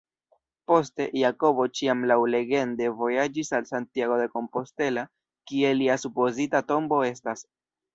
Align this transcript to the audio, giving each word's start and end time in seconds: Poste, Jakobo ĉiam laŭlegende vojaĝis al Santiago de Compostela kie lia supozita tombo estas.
Poste, 0.69 1.05
Jakobo 1.23 1.65
ĉiam 1.81 2.01
laŭlegende 2.13 2.89
vojaĝis 3.03 3.55
al 3.61 3.71
Santiago 3.75 4.21
de 4.25 4.29
Compostela 4.35 5.09
kie 5.53 5.79
lia 5.81 6.03
supozita 6.09 6.69
tombo 6.75 7.05
estas. 7.17 7.51